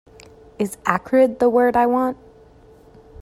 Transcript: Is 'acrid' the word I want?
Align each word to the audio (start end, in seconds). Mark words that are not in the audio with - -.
Is 0.57 0.79
'acrid' 0.83 1.37
the 1.37 1.47
word 1.47 1.77
I 1.77 1.85
want? 1.85 2.17